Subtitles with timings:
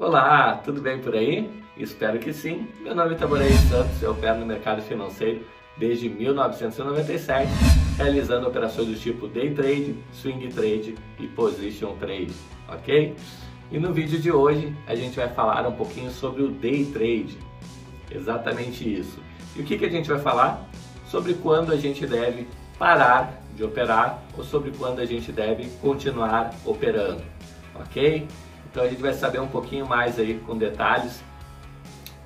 [0.00, 1.50] Olá, tudo bem por aí?
[1.76, 2.68] Espero que sim.
[2.82, 5.44] Meu nome é Taborei Santos, eu opero no mercado financeiro
[5.76, 7.50] desde 1997,
[7.96, 12.32] realizando operações do tipo day trade, swing trade e position trade,
[12.68, 13.16] ok?
[13.72, 17.36] E no vídeo de hoje a gente vai falar um pouquinho sobre o day trade,
[18.08, 19.18] exatamente isso.
[19.56, 20.64] E o que, que a gente vai falar?
[21.08, 22.46] Sobre quando a gente deve
[22.78, 27.24] parar de operar ou sobre quando a gente deve continuar operando,
[27.74, 28.28] ok?
[28.70, 31.22] Então a gente vai saber um pouquinho mais aí com detalhes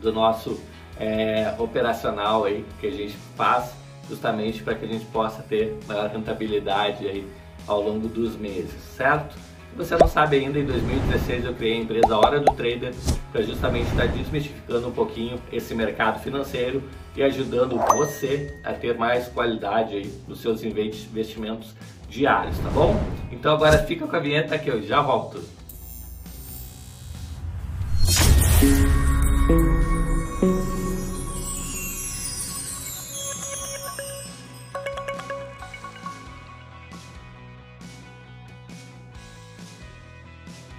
[0.00, 0.60] do nosso
[0.98, 3.72] é, operacional aí que a gente faz
[4.08, 7.26] justamente para que a gente possa ter maior rentabilidade aí
[7.66, 9.34] ao longo dos meses, certo?
[9.72, 12.92] Se você não sabe ainda, em 2016 eu criei a empresa Hora do Trader
[13.30, 16.82] para justamente estar desmistificando um pouquinho esse mercado financeiro
[17.16, 21.74] e ajudando você a ter mais qualidade aí nos seus investimentos
[22.06, 22.94] diários, tá bom?
[23.30, 25.42] Então agora fica com a vinheta que eu já volto.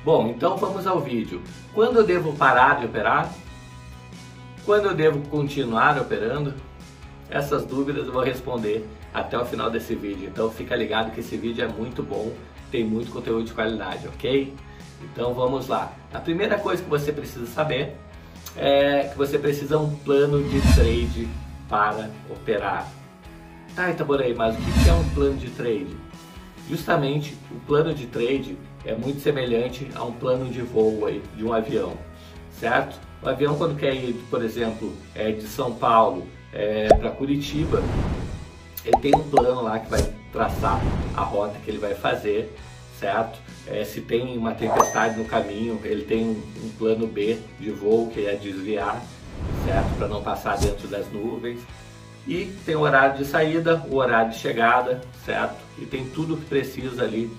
[0.03, 1.41] Bom, então vamos ao vídeo.
[1.73, 3.33] Quando eu devo parar de operar?
[4.65, 6.53] Quando eu devo continuar operando?
[7.29, 10.27] Essas dúvidas eu vou responder até o final desse vídeo.
[10.27, 12.33] Então fica ligado que esse vídeo é muito bom,
[12.69, 14.53] tem muito conteúdo de qualidade, ok?
[15.01, 15.93] Então vamos lá.
[16.13, 17.95] A primeira coisa que você precisa saber
[18.57, 21.29] é que você precisa um plano de trade
[21.69, 22.91] para operar.
[23.73, 25.95] Tá, Itaborei, mas o que é um plano de trade?
[26.69, 31.43] Justamente o plano de trade é muito semelhante a um plano de voo aí, de
[31.43, 31.93] um avião,
[32.59, 32.99] certo?
[33.21, 37.81] O avião quando quer ir, por exemplo, é, de São Paulo é, para Curitiba,
[38.83, 40.81] ele tem um plano lá que vai traçar
[41.15, 42.53] a rota que ele vai fazer,
[42.99, 43.39] certo?
[43.67, 48.25] É, se tem uma tempestade no caminho, ele tem um, plano B de voo que
[48.25, 49.01] é desviar,
[49.65, 49.97] certo?
[49.97, 51.61] Para não passar dentro das nuvens.
[52.27, 55.55] E tem o horário de saída, o horário de chegada, certo?
[55.77, 57.31] E tem tudo que precisa ali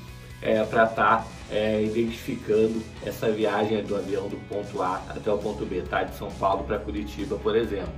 [0.43, 5.39] é, para estar tá, é, identificando essa viagem do avião do ponto A até o
[5.39, 6.03] ponto B, tá?
[6.03, 7.93] De São Paulo para Curitiba, por exemplo.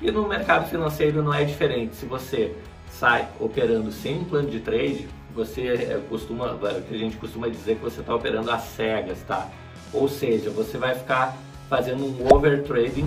[0.00, 1.96] E no mercado financeiro não é diferente.
[1.96, 2.56] Se você
[2.88, 7.82] sai operando sem um plano de trade, você é, costuma, a gente costuma dizer que
[7.82, 9.48] você está operando às cegas, tá?
[9.92, 11.36] Ou seja, você vai ficar
[11.68, 13.06] fazendo um overtrading,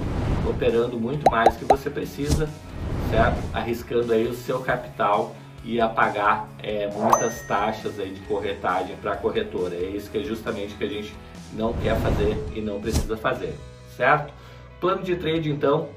[0.50, 2.48] operando muito mais que você precisa,
[3.10, 3.38] certo?
[3.54, 9.18] Arriscando aí o seu capital e pagar é, muitas taxas aí de corretagem para a
[9.18, 9.76] corretora.
[9.76, 11.16] É isso que é justamente que a gente
[11.54, 13.56] não quer fazer e não precisa fazer,
[13.96, 14.34] certo?
[14.80, 15.90] Plano de trade, então,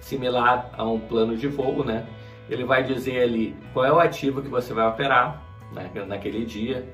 [0.00, 2.06] similar a um plano de voo, né?
[2.48, 6.88] Ele vai dizer ali qual é o ativo que você vai operar né, naquele dia,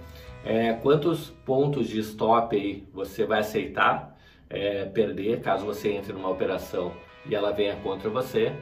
[0.44, 4.16] é, quantos pontos de stop aí você vai aceitar
[4.50, 6.92] é, perder caso você entre numa operação
[7.26, 8.52] e ela venha contra você,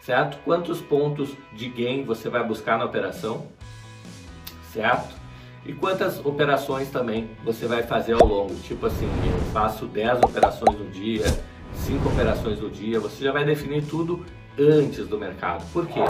[0.00, 0.38] certo?
[0.44, 3.46] Quantos pontos de gain você vai buscar na operação,
[4.72, 5.14] certo?
[5.64, 10.78] E quantas operações também você vai fazer ao longo, tipo assim, eu faço 10 operações
[10.78, 11.26] no dia,
[11.74, 14.24] 5 operações no dia, você já vai definir tudo
[14.58, 15.64] antes do mercado.
[15.72, 16.00] Por quê?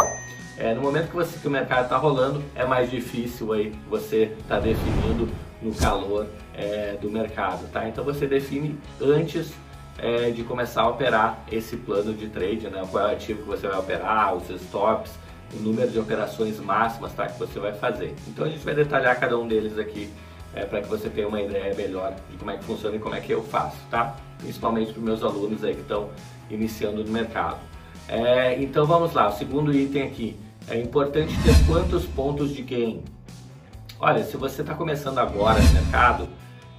[0.56, 4.34] É, no momento que, você, que o mercado está rolando, é mais difícil aí você
[4.40, 5.28] estar tá definindo
[5.60, 7.88] no calor é, do mercado, tá?
[7.88, 9.52] Então você define antes
[9.98, 12.86] é, de começar a operar esse plano de trade, né?
[12.90, 15.12] Qual é o ativo que você vai operar, os stops,
[15.54, 17.26] o número de operações máximas, tá?
[17.26, 18.14] Que você vai fazer.
[18.28, 20.10] Então a gente vai detalhar cada um deles aqui
[20.54, 23.14] é, para que você tenha uma ideia melhor de como é que funciona e como
[23.14, 24.16] é que eu faço, tá?
[24.38, 26.10] Principalmente para os meus alunos aí que estão
[26.50, 27.58] iniciando no mercado.
[28.08, 30.36] É, então vamos lá, o segundo item aqui.
[30.68, 33.02] É importante ter quantos pontos de gain?
[33.98, 36.28] Olha, se você está começando agora no mercado,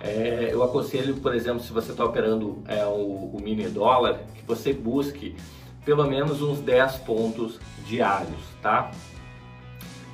[0.04, 4.44] é, eu aconselho, por exemplo, se você está operando é, o, o, mini dólar, que
[4.44, 5.36] você busque
[5.86, 8.92] pelo menos uns 10 pontos diários, tá?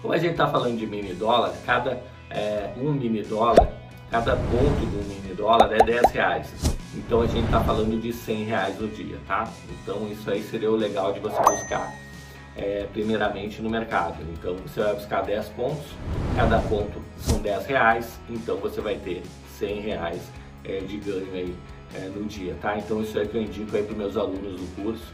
[0.02, 3.72] Como a gente está falando de mini dólar, cada é, um mini dólar,
[4.12, 6.78] cada ponto um mini dólar é 10 reais.
[6.94, 9.50] Então a gente está falando de 100 reais no dia, tá?
[9.70, 11.94] Então isso aí seria o legal de você buscar
[12.58, 14.18] é, primeiramente no mercado.
[14.34, 15.86] Então você vai buscar 10 pontos,
[16.36, 19.24] cada ponto são 10 reais, então você vai ter
[19.58, 20.22] 100 reais
[20.64, 21.56] é, de ganho aí
[21.96, 22.78] é, no dia, tá?
[22.78, 25.14] Então isso é que eu indico aí para meus alunos do curso,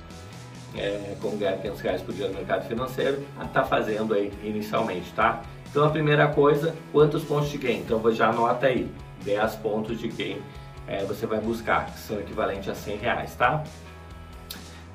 [0.76, 5.12] é, como ganhar 500 reais por dia no mercado financeiro, a tá fazendo aí inicialmente,
[5.14, 5.42] tá?
[5.70, 7.80] Então a primeira coisa, quantos pontos de gain?
[7.80, 8.90] Então já anota aí,
[9.24, 10.42] 10 pontos de gain
[10.88, 13.64] é, você vai buscar, que são equivalentes a 100 reais, tá?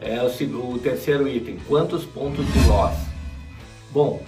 [0.01, 2.95] É, o, o terceiro item, quantos pontos de loss?
[3.91, 4.23] Bom,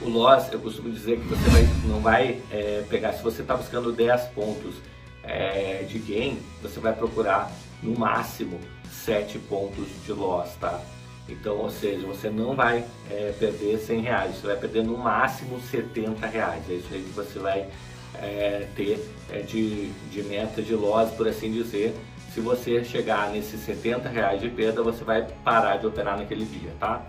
[0.00, 3.56] o loss, eu costumo dizer que você vai, não vai é, pegar, se você está
[3.56, 4.76] buscando 10 pontos
[5.22, 7.50] é, de gain, você vai procurar
[7.82, 8.60] no máximo
[8.90, 10.80] 7 pontos de loss, tá?
[11.28, 15.60] Então, ou seja, você não vai é, perder 100 reais, você vai perder no máximo
[15.60, 16.62] 70 reais.
[16.70, 17.68] É isso aí que você vai
[18.14, 21.94] é, ter é, de, de meta de loss, por assim dizer.
[22.32, 26.72] Se você chegar nesses 70 reais de perda, você vai parar de operar naquele dia,
[26.78, 27.04] tá?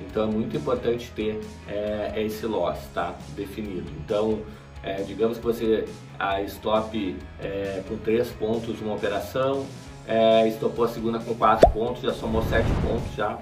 [0.00, 3.14] Então é muito importante ter é, esse loss, tá?
[3.36, 3.90] Definido.
[4.04, 4.40] Então,
[4.82, 5.84] é, digamos que você
[6.18, 9.66] a stop é, com 3 pontos uma operação,
[10.06, 13.38] é, estopou a segunda com 4 pontos, já somou 7 pontos, já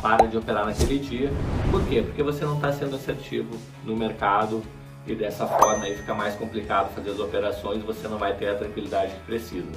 [0.00, 1.30] para de operar naquele dia.
[1.70, 2.02] Por quê?
[2.02, 4.62] Porque você não está sendo assertivo no mercado
[5.06, 8.54] e dessa forma aí fica mais complicado fazer as operações você não vai ter a
[8.54, 9.70] tranquilidade que precisa.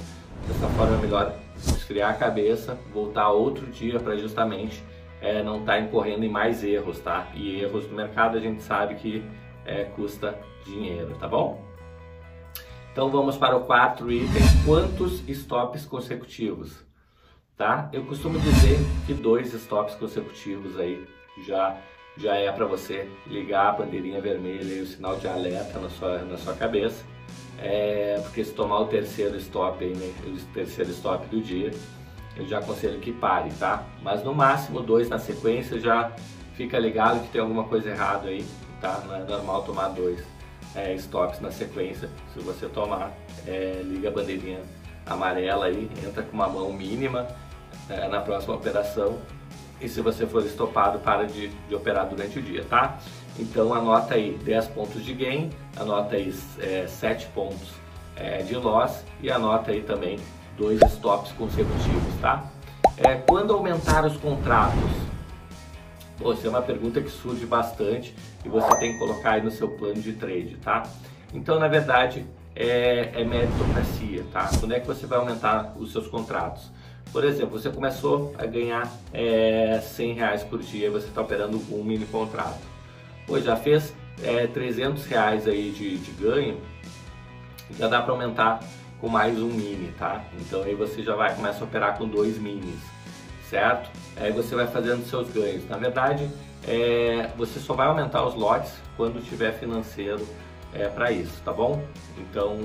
[0.46, 4.82] Dessa forma é melhor esfriar a cabeça, voltar outro dia para justamente
[5.20, 7.28] é, não estar tá incorrendo em mais erros, tá?
[7.34, 9.24] E erros no mercado a gente sabe que
[9.64, 11.62] é, custa dinheiro, tá bom?
[12.92, 16.84] Então vamos para o quarto item, quantos stops consecutivos?
[17.56, 17.88] Tá?
[17.92, 21.06] Eu costumo dizer que dois stops consecutivos aí
[21.46, 21.76] já
[22.18, 26.18] já é para você ligar a bandeirinha vermelha e o sinal de alerta na sua,
[26.18, 27.04] na sua cabeça.
[27.60, 31.70] É, porque se tomar o terceiro stop aí, né, o terceiro stop do dia,
[32.38, 33.84] eu já aconselho que pare, tá?
[34.02, 36.12] Mas no máximo dois na sequência já
[36.54, 38.46] fica ligado que tem alguma coisa errada aí,
[38.80, 39.02] tá?
[39.06, 40.24] Não é normal tomar dois
[40.74, 42.08] é, stops na sequência.
[42.32, 43.12] Se você tomar,
[43.46, 44.60] é, liga a bandeirinha
[45.04, 47.26] amarela aí, entra com uma mão mínima
[47.88, 49.18] é, na próxima operação
[49.80, 52.98] e se você for estopado, para de, de, operar durante o dia, tá?
[53.38, 57.70] Então anota aí 10 pontos de gain, anota aí é, 7 pontos
[58.16, 60.18] é, de loss e anota aí também
[60.58, 62.44] dois stops consecutivos, tá?
[62.96, 64.90] É, quando aumentar os contratos?
[66.18, 68.14] Pô, essa é uma pergunta que surge bastante
[68.44, 70.82] e você tem que colocar aí no seu plano de trade, tá?
[71.32, 72.26] Então, na verdade,
[72.56, 74.50] é, é meritocracia, tá?
[74.58, 76.72] Quando é que você vai aumentar os seus contratos?
[77.12, 81.84] Por exemplo, você começou a ganhar é, 100 reais por dia, você está operando um
[81.84, 82.60] mini contrato.
[83.26, 86.60] Pois já fez é, 300 reais aí de, de ganho,
[87.78, 88.60] já dá para aumentar
[89.00, 90.24] com mais um mini, tá?
[90.40, 92.80] Então aí você já vai começar a operar com dois minis,
[93.48, 93.90] certo?
[94.16, 95.68] Aí você vai fazendo seus ganhos.
[95.68, 96.28] Na verdade,
[96.66, 100.26] é, você só vai aumentar os lotes quando tiver financeiro
[100.72, 101.82] é, para isso, tá bom?
[102.18, 102.58] Então,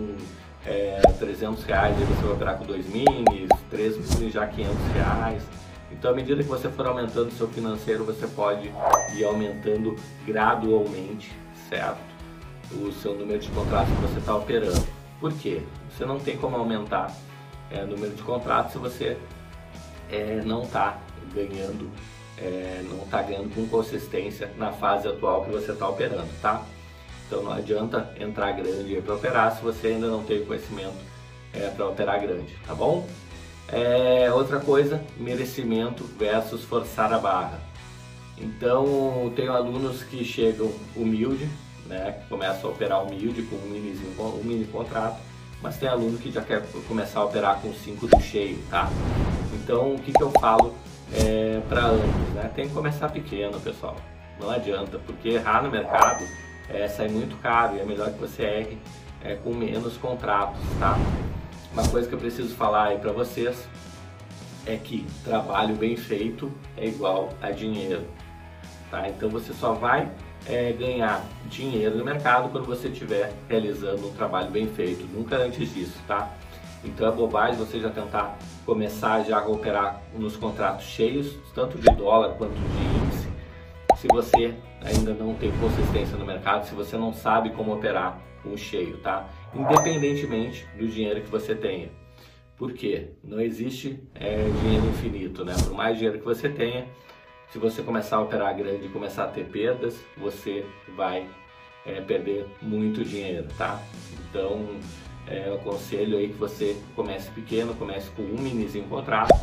[0.66, 5.44] é, 300 reais aí você vai operar com dois minis, três minis já 500 reais.
[5.92, 8.72] Então, à medida que você for aumentando seu financeiro, você pode
[9.16, 9.96] ir aumentando
[10.26, 11.32] gradualmente,
[11.70, 12.00] certo?
[12.72, 14.93] O seu número de contratos que você está operando.
[15.24, 15.62] Por quê?
[15.90, 17.10] Você não tem como aumentar
[17.72, 19.18] é, o número de contratos se você
[20.12, 20.98] é, não está
[21.34, 21.90] ganhando,
[22.38, 26.66] é, não está ganhando com consistência na fase atual que você está operando, tá?
[27.26, 31.00] Então não adianta entrar grande para operar se você ainda não tem conhecimento
[31.54, 33.08] é, para operar grande, tá bom?
[33.70, 37.62] É, outra coisa, merecimento versus forçar a barra.
[38.38, 41.48] Então tenho alunos que chegam humilde,
[41.86, 45.18] né, que começam a operar humilde com um, minizinho, um mini contrato
[45.64, 48.90] mas tem aluno que já quer começar a operar com 5 do cheio, tá?
[49.54, 50.76] Então, o que, que eu falo
[51.14, 52.52] é, para ambos, né?
[52.54, 53.96] Tem que começar pequeno, pessoal.
[54.38, 56.26] Não adianta, porque errar no mercado
[56.70, 58.78] é, sai muito caro e é melhor que você erre
[59.24, 60.98] é, com menos contratos, tá?
[61.72, 63.66] Uma coisa que eu preciso falar aí para vocês
[64.66, 68.06] é que trabalho bem feito é igual a dinheiro,
[68.92, 69.08] tá?
[69.08, 70.12] Então você só vai
[70.48, 75.74] é, ganhar dinheiro no mercado quando você estiver realizando um trabalho bem feito, nunca antes
[75.74, 76.32] disso, tá?
[76.84, 81.90] Então é bobagem você já tentar começar já a operar nos contratos cheios, tanto de
[81.96, 83.28] dólar quanto de índice,
[83.98, 88.58] se você ainda não tem consistência no mercado, se você não sabe como operar um
[88.58, 89.30] cheio, tá?
[89.56, 91.90] Independentemente do dinheiro que você tenha.
[92.58, 93.12] Por quê?
[93.24, 95.54] Não existe é, dinheiro infinito, né?
[95.64, 96.88] Por mais dinheiro que você tenha,
[97.54, 100.66] se você começar a operar grande e começar a ter perdas, você
[100.98, 101.30] vai
[101.86, 103.80] é, perder muito dinheiro, tá?
[104.28, 104.66] Então,
[105.28, 109.40] é, eu aconselho aí que você comece pequeno, comece com um minizinho contrato,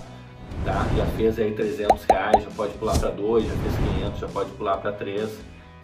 [0.64, 0.85] tá?
[0.97, 4.50] Já fez aí 300 reais, já pode pular para 2, já fez 500, já pode
[4.50, 5.31] pular para 3,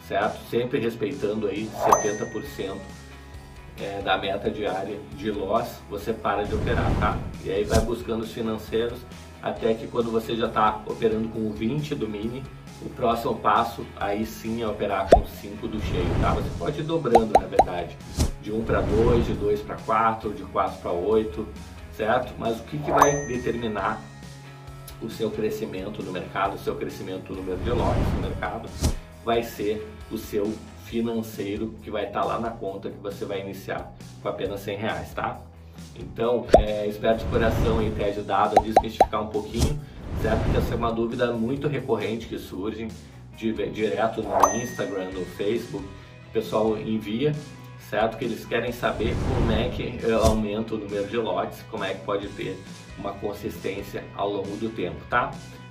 [0.09, 0.50] certo?
[0.50, 2.76] Sempre respeitando aí 70%
[3.80, 7.16] é, da meta diária de loss, você para de operar, tá?
[7.45, 8.99] E aí vai buscando os financeiros
[9.42, 12.42] até que quando você já está operando com o 20 do mini,
[12.82, 16.34] o próximo passo aí sim é operar com 5 do cheio, tá?
[16.34, 17.96] Você pode ir dobrando, na verdade,
[18.42, 21.48] de 1 para 2, de 2 para 4, de 4 para 8,
[21.96, 22.34] certo?
[22.38, 24.00] Mas o que, que vai determinar
[25.00, 28.68] o seu crescimento no mercado, o seu crescimento no número de lotes no mercado,
[29.24, 30.52] vai ser o seu
[30.84, 34.76] financeiro que vai estar tá lá na conta que você vai iniciar com apenas 100
[34.76, 35.40] reais, tá?
[35.99, 39.78] Então, é, espero de coração aí ter ajudado a desmistificar um pouquinho,
[40.23, 40.42] certo?
[40.45, 42.88] Porque essa é uma dúvida muito recorrente que surge
[43.37, 47.35] de, direto no Instagram, no Facebook, o pessoal envia,
[47.88, 48.16] certo?
[48.16, 52.04] Que eles querem saber como é que aumenta o número de lotes, como é que
[52.04, 52.59] pode ter
[52.99, 55.30] uma consistência ao longo do tempo, tá?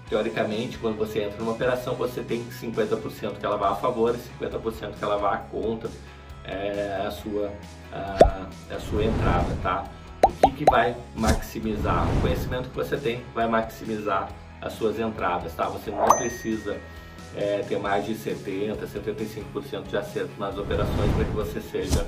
[0.09, 4.43] Teoricamente, quando você entra numa operação, você tem 50% que ela vai a favor e
[4.43, 5.89] 50% que ela vai contra
[6.47, 7.51] é, a, sua,
[7.91, 9.85] a, a sua entrada, tá?
[10.25, 12.07] O que, que vai maximizar?
[12.17, 14.29] O conhecimento que você tem vai maximizar
[14.61, 15.67] as suas entradas, tá?
[15.67, 16.77] Você não precisa
[17.35, 22.07] é, ter mais de 70%, 75% de acerto nas operações para que você seja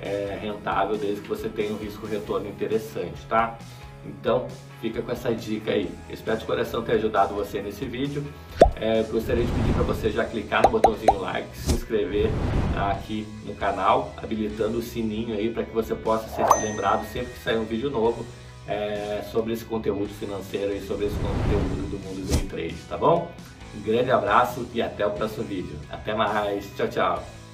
[0.00, 3.56] é, rentável, desde que você tenha um risco-retorno interessante, tá?
[4.08, 4.46] Então,
[4.80, 5.90] fica com essa dica aí.
[6.08, 8.24] Espero de coração ter ajudado você nesse vídeo.
[8.76, 12.30] É, gostaria de pedir para você já clicar no botãozinho like, se inscrever
[12.90, 17.38] aqui no canal, habilitando o sininho aí para que você possa ser lembrado sempre que
[17.38, 18.24] sair um vídeo novo
[18.68, 23.30] é, sobre esse conteúdo financeiro e sobre esse conteúdo do mundo do trade, tá bom?
[23.74, 25.76] Um grande abraço e até o próximo vídeo.
[25.90, 26.66] Até mais.
[26.76, 27.45] Tchau, tchau.